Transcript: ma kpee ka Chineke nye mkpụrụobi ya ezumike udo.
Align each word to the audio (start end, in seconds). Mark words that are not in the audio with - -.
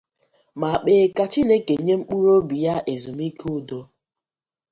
ma 0.59 0.69
kpee 0.81 1.03
ka 1.15 1.25
Chineke 1.31 1.73
nye 1.85 1.93
mkpụrụobi 1.99 2.55
ya 2.65 2.75
ezumike 2.93 3.45
udo. 3.57 3.79